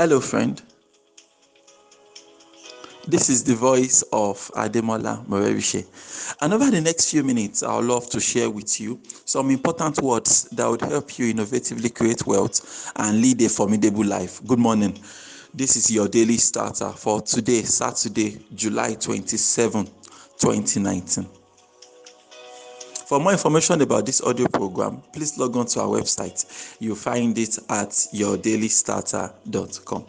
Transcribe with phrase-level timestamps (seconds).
[0.00, 0.62] Hello, friend.
[3.06, 5.84] This is the voice of Ademola Morebishe.
[6.40, 10.00] And over the next few minutes, I would love to share with you some important
[10.00, 14.40] words that would help you innovatively create wealth and lead a formidable life.
[14.46, 14.98] Good morning.
[15.52, 19.86] This is your daily starter for today, Saturday, July 27,
[20.38, 21.39] 2019.
[23.10, 26.76] For more information about this audio program, please log on to our website.
[26.78, 30.06] You'll find it at yourdailystarter.com.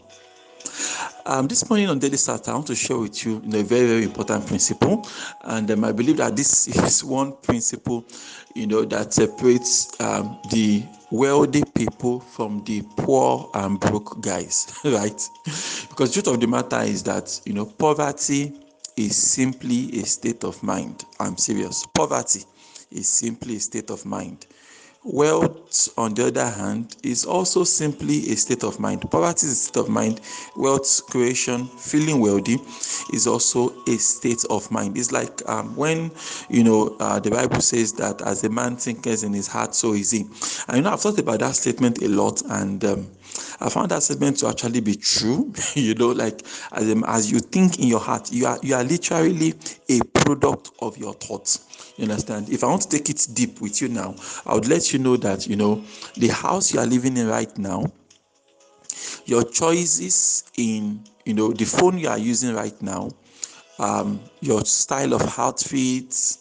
[1.26, 3.64] Um, this morning on Daily Starter, I want to share with you, you know, a
[3.64, 5.04] very, very important principle.
[5.46, 8.06] And um, I believe that this is one principle,
[8.54, 15.28] you know, that separates um, the wealthy people from the poor and broke guys, right?
[15.90, 18.54] Because truth of the matter is that, you know, poverty
[18.96, 21.04] is simply a state of mind.
[21.20, 21.88] I'm serious.
[21.96, 22.44] Poverty
[22.92, 24.46] is simply a state of mind.
[25.04, 29.02] Wealth, on the other hand, is also simply a state of mind.
[29.10, 30.22] Poverty is a state of mind.
[30.56, 32.60] Wealth creation, feeling wealthy,
[33.12, 35.00] is also a state of mind.
[35.00, 36.12] It's like um, when
[36.50, 39.94] you know uh, the Bible says that as a man thinketh in his heart, so
[39.94, 40.20] is he.
[40.68, 43.08] And you know, I've thought about that statement a lot, and um,
[43.60, 45.54] I found that statement to actually be true.
[45.76, 49.54] you know, like as, as you think in your heart, you are you are literally
[49.90, 51.94] a product of your thoughts.
[51.98, 52.50] You understand?
[52.50, 54.16] If I want to take it deep with you now,
[54.46, 55.84] I would let you know that you know
[56.16, 57.86] the house you are living in right now,
[59.26, 63.10] your choices in you know the phone you are using right now,
[63.80, 66.41] um, your style of outfits,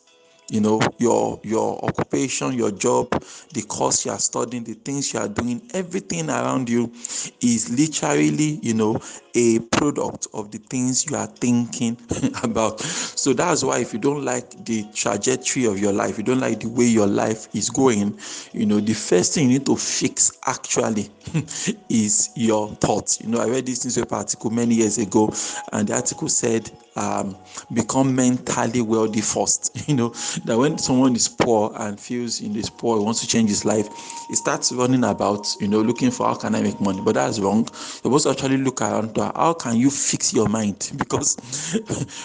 [0.50, 3.08] you know your your occupation your job
[3.52, 6.90] the course you are studying the things you are doing everything around you
[7.40, 9.00] is literally you know
[9.34, 11.96] a product of the things you are thinking
[12.42, 12.80] about.
[12.80, 16.60] So that's why if you don't like the trajectory of your life you don't like
[16.60, 18.18] the way your life is going
[18.52, 21.08] you know the first thing you need to fix actually
[21.88, 23.20] is your thoughts.
[23.20, 25.33] You know i read this newspaper article many years ago
[25.72, 27.36] and the article said um,
[27.72, 30.11] become mentally wealthy first you know
[30.44, 33.88] that when someone is poor and feels in this poor, wants to change his life,
[34.28, 37.00] he starts running about, you know, looking for how can I make money.
[37.05, 37.66] But that's wrong.
[37.70, 40.92] You're supposed to actually look around to how can you fix your mind?
[41.00, 41.36] Because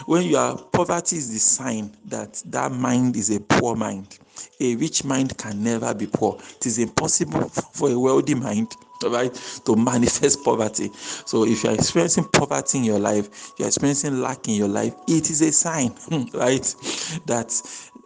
[0.05, 4.19] when you are poverty is the sign that that mind is a poor mind.
[4.59, 6.37] A rich mind can never be poor.
[6.57, 9.33] It is impossible for a wealthy mind right?
[9.65, 10.91] To manifest poverty.
[10.93, 15.29] So if you're experiencing poverty in your life you're experiencing lack in your life it
[15.29, 15.93] is a sign
[16.33, 16.75] right
[17.25, 17.61] that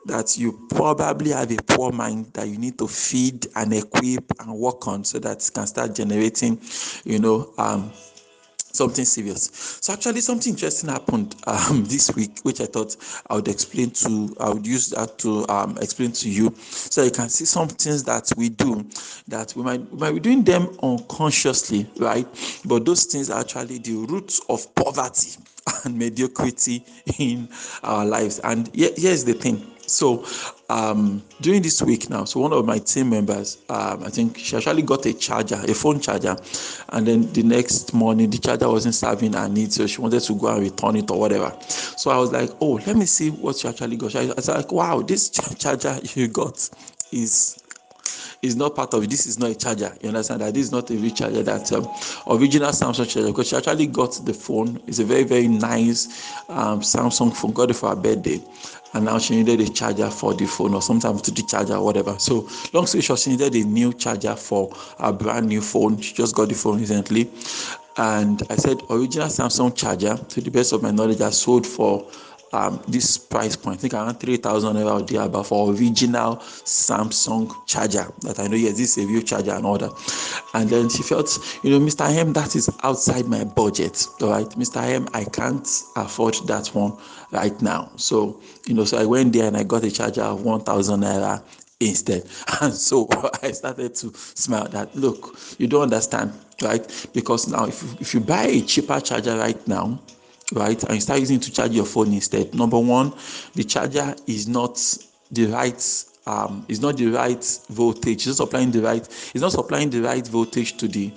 [0.05, 4.53] that you probably have a poor mind that you need to feed and equip and
[4.53, 6.59] work on so that it can start generating
[7.05, 7.91] you know um
[8.71, 9.49] something serious.
[9.81, 12.95] So actually, something interesting happened um, this week, which I thought
[13.29, 14.35] I would explain to.
[14.39, 18.03] I would use that to um, explain to you, so you can see some things
[18.05, 18.85] that we do
[19.27, 22.27] that we might we might be doing them unconsciously, right?
[22.65, 25.31] But those things are actually the roots of poverty
[25.85, 26.83] and mediocrity
[27.19, 27.49] in
[27.83, 28.39] our lives.
[28.39, 30.25] And here's the thing so
[30.69, 34.55] um, during this week now, so one of my team members, um, I think she
[34.55, 36.35] actually got a charger, a phone charger,
[36.89, 40.35] and then the next morning the charger wasn't serving her needs, so she wanted to
[40.35, 41.55] go and return it or whatever.
[41.67, 44.15] So I was like, oh, let me see what she actually got.
[44.15, 46.69] I was like, wow, this charger you got
[47.11, 47.58] is
[48.41, 49.09] is not part of.
[49.09, 49.95] This is not a charger.
[50.01, 51.43] You understand that this is not a real charger.
[51.43, 51.87] That um,
[52.27, 54.81] original Samsung charger because she actually got the phone.
[54.87, 56.07] It's a very very nice
[56.49, 57.51] um, Samsung phone.
[57.53, 58.41] Got it for her birthday,
[58.93, 61.83] and now she needed a charger for the phone or sometimes to the charger or
[61.83, 62.17] whatever.
[62.19, 65.99] So long story short, she needed a new charger for a brand new phone.
[65.99, 67.29] She just got the phone recently,
[67.97, 70.15] and I said original Samsung charger.
[70.17, 72.07] To the best of my knowledge, I sold for
[72.53, 73.79] um, this price point.
[73.79, 78.77] I think around 3,000 naira there, but for original Samsung charger that I know, yes,
[78.77, 79.91] this is a real charger and all that.
[80.53, 82.09] And then she felt, you know, Mr.
[82.15, 84.05] M, that is outside my budget.
[84.21, 84.81] All right, Mr.
[84.81, 86.97] M, I can't afford that one
[87.31, 87.91] right now.
[87.95, 91.43] So, you know, so I went there and I got a charger of 1,000 naira
[91.79, 92.23] instead.
[92.61, 93.07] And so
[93.43, 97.07] I started to smile that, look, you don't understand, right?
[97.13, 99.99] Because now, if if you buy a cheaper charger right now,
[100.53, 100.81] right?
[100.83, 102.53] And you start using to charge your phone instead.
[102.53, 103.13] Number one
[103.55, 104.79] the charger is not
[105.31, 108.27] the right um is not the right voltage.
[108.27, 109.03] It's not supplying the right
[109.33, 111.11] it's not supplying the right voltage to the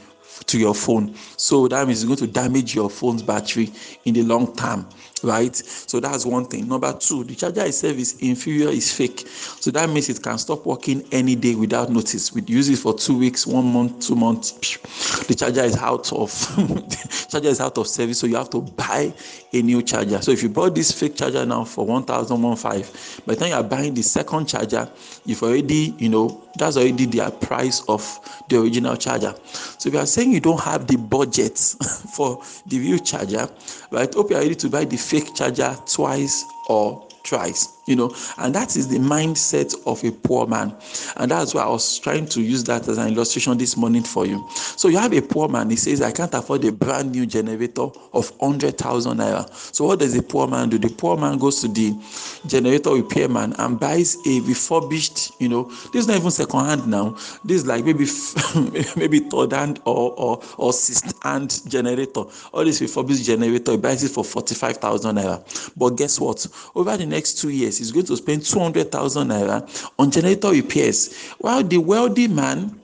[0.47, 1.15] to your phone.
[1.37, 3.71] So that means it's going to damage your phone's battery
[4.05, 4.87] in the long term
[5.23, 5.55] right?
[5.55, 6.69] So that's one thing.
[6.69, 9.27] Number two the charger itself is inferior is fake.
[9.27, 12.33] So that means it can stop working any day without notice.
[12.33, 14.53] We use it for two weeks one month two months.
[15.27, 16.31] The charger is out of
[17.31, 19.13] charger is out of service so you have to buy
[19.53, 20.21] a new charger.
[20.23, 23.63] So if you bought this fake charger now for 1015 by the time you are
[23.63, 24.91] buying the second charger
[25.25, 28.03] you've already you know that's already the price of
[28.49, 29.35] the original charger.
[29.79, 31.59] So if you are saying you don't have the budget
[32.15, 33.49] for the real charger
[33.91, 34.13] right?
[34.15, 38.55] Hope you are ready to buy the fake charger twice or thrice you know and
[38.55, 40.75] that is the mindset of a poor man.
[41.17, 44.27] And that's why i was trying to use that as an illustration this morning for
[44.27, 44.47] you.
[44.51, 47.89] So you have a poor man he says i can't afford a brand new generator
[48.13, 49.53] of 100000 naira.
[49.75, 50.79] So what does the poor man do?
[50.79, 51.95] The poor man goes to the
[52.47, 57.11] generator repairman and buys a refurbished you know this is not even second hand now.
[57.45, 58.07] This is like maybe
[58.97, 62.23] maybe third hand or or or sixth hand generator.
[62.53, 65.73] All this refurbished generator he buys it for 45000 naira.
[65.77, 66.47] But guess what?
[66.75, 71.15] Over the next two years he's going to spend 200,000 naira on generator repairs.
[71.39, 72.81] While the wealthy man,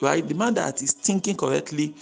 [0.00, 1.94] right, the man that is thinking correctly,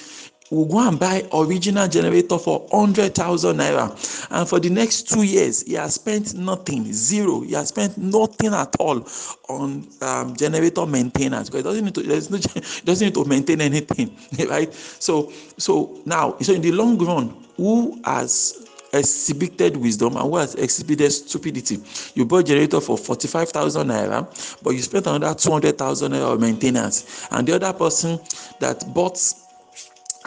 [0.51, 4.27] will go and buy original generator for 100,000 naira.
[4.31, 7.41] And for the next two years, he has spent nothing, zero.
[7.41, 9.07] He has spent nothing at all
[9.49, 12.39] on um, generator maintenance because it doesn't need to, no,
[12.85, 14.17] doesn't need to maintain anything,
[14.49, 14.73] right?
[14.75, 20.55] So, so now, so in the long run, who has exhibited wisdom and who has
[20.57, 21.79] exhibited stupidity.
[22.15, 27.27] You bought generator for 45,000 naira, but you spent another 200,000 naira on maintenance.
[27.31, 28.19] And the other person
[28.61, 29.19] that bought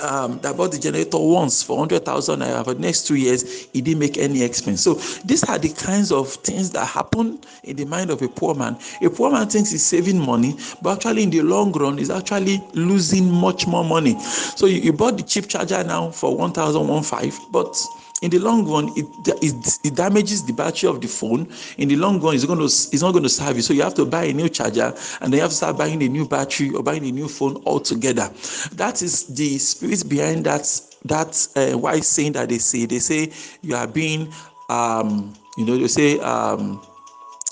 [0.01, 3.81] um, that bought the generator once for 100,000 naira for the next two years, he
[3.81, 4.81] didn't make any expense.
[4.81, 8.55] So these are the kinds of things that happen in the mind of a poor
[8.55, 8.77] man.
[9.03, 12.59] A poor man thinks he's saving money, but actually in the long run, he's actually
[12.73, 14.19] losing much more money.
[14.19, 17.79] So you, you bought the cheap charger now for 1,015, but
[18.23, 19.05] in the long run it,
[19.43, 21.47] it, it damages the battery of the phone.
[21.77, 23.61] In the long run it's going to it's not going to serve you.
[23.61, 26.01] So you have to buy a new charger and then you have to start buying
[26.01, 28.29] a new battery or buying a new phone altogether.
[28.73, 30.65] That is the spirit behind that
[31.05, 33.31] that uh, wise saying that they say they say
[33.61, 34.31] you are being
[34.69, 36.81] um you know they say um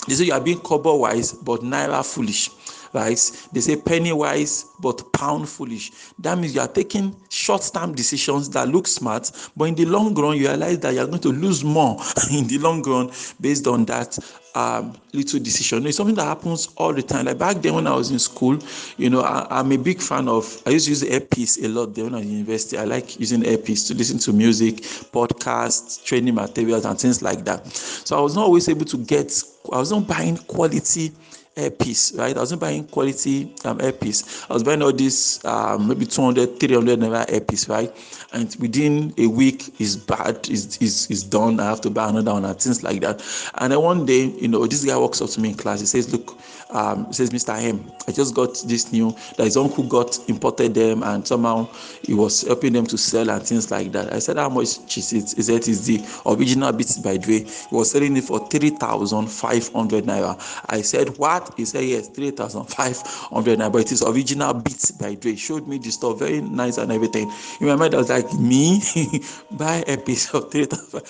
[0.07, 2.50] they say you are being kobo wise but naira foolish
[2.93, 3.47] right?
[3.51, 5.91] They say penny wise but pound foolish.
[6.19, 10.13] That means you are taking short term decisions that look smart, but in the long
[10.15, 11.99] run, you realize that you are going to lose more
[12.31, 14.17] in the long run based on that
[14.55, 15.85] um, little decision.
[15.85, 17.25] It's something that happens all the time.
[17.25, 18.57] Like back then when I was in school,
[18.97, 21.94] you know, I, am a big fan of, I used to use earpiece a lot
[21.94, 22.77] then when I was in university.
[22.77, 24.77] I like using earpiece to listen to music,
[25.13, 27.67] podcasts, training materials, and things like that.
[27.67, 29.31] So I was not always able to get,
[29.71, 31.11] I was not buying quality
[31.61, 32.35] earpiece, right?
[32.35, 34.45] I wasn't buying quality um, earpiece.
[34.49, 37.91] I was buying all this um, maybe 200, 300 naira earpiece, right?
[38.33, 41.59] And within a week, is bad, is is is done.
[41.59, 43.21] I have to buy another one and things like that.
[43.55, 45.79] And then one day, you know, this guy walks up to me in class.
[45.79, 46.37] He says, "Look,
[46.71, 47.53] um, he says, Mr.
[47.61, 49.11] M, I just got this new.
[49.37, 51.67] That his uncle got imported them, and somehow
[52.03, 54.13] he was helping them to sell and things like that.
[54.13, 55.33] I said, How much is it?
[55.35, 57.39] He said, It's the original Beats by the way?
[57.43, 60.63] He was selling it for 3,500 naira.
[60.69, 61.50] I said, What?
[61.57, 65.36] He said, Yes, 3,500 naira, but it is original Beats by Dre.
[65.36, 67.31] Showed me the store, very nice and everything.
[67.59, 68.81] In my mind, I was like, Me?
[69.51, 71.01] Buy a piece of 3,000.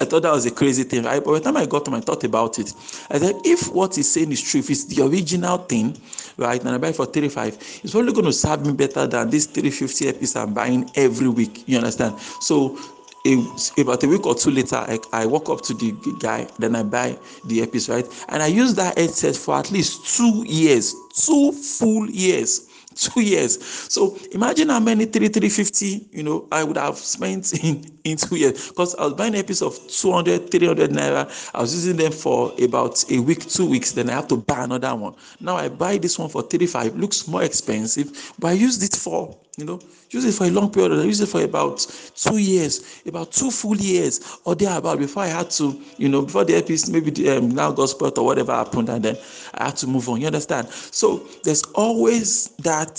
[0.00, 1.22] I thought that was a crazy thing, right?
[1.24, 2.72] But by the time I got home, I thought about it.
[3.10, 5.96] I said, If what he's saying is true, if it's the original thing,
[6.36, 9.46] right, and I buy for 35, it's probably going to serve me better than this
[9.46, 11.64] 350 episodes I'm buying every week.
[11.66, 12.18] You understand?
[12.40, 12.78] So
[13.26, 16.76] a, about a week or two later, I, I walk up to the guy, then
[16.76, 18.06] I buy the earpiece, right?
[18.28, 23.62] And I use that headset for at least two years, two full years two years.
[23.92, 28.16] So imagine how many three three fifty, you know, I would have spent in in
[28.16, 31.50] two years because I was buying a piece of 200, 300 naira.
[31.54, 33.92] I was using them for about a week, two weeks.
[33.92, 35.14] Then I have to buy another one.
[35.40, 36.96] Now I buy this one for 35.
[36.96, 39.78] Looks more expensive, but I used it for you know
[40.10, 41.78] use it for a long period i used it for about
[42.16, 46.44] two years about two full years or thereabout before i had to you know before
[46.44, 49.16] the episode maybe the, um, now got spoiled or whatever happened and then
[49.54, 50.68] i had to move on you understand?
[50.68, 52.98] So there's always that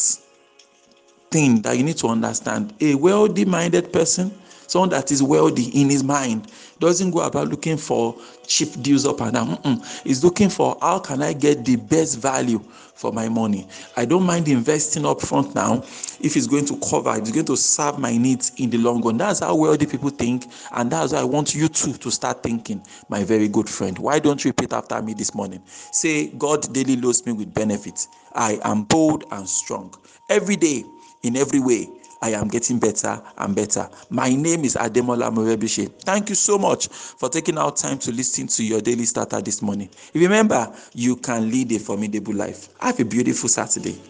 [1.32, 2.74] thing that you need to understand.
[2.82, 4.32] A wealthy minded person
[4.68, 8.16] someone that is wealthy in his mind doesn't go about looking for
[8.48, 10.04] cheap deals up and down Mm-mm.
[10.04, 12.60] he's looking for how can i get the best value
[12.96, 13.68] for my money.
[13.98, 15.84] I don't mind investing up front now
[16.22, 19.02] if it's going to cover, if it's going to serve my needs in the long
[19.04, 19.18] run.
[19.18, 22.82] That's how wealthy people think, and that's how I want you too to start thinking,
[23.10, 24.00] my very good friend.
[24.00, 25.62] Why don't you repeat after me this morning?
[25.66, 28.08] Say, God daily loads me with benefits.
[28.34, 29.94] I am bold and strong.
[30.30, 30.84] Every day,
[31.24, 31.90] in every way,
[32.26, 33.88] I am getting better and better.
[34.10, 35.92] My name is Ademola Morebishe.
[36.02, 39.62] Thank you so much for taking out time to listen to your daily starter this
[39.62, 39.90] morning.
[40.16, 42.70] Remember, you can lead a formidable life.
[42.80, 44.02] Have a beautiful Saturday.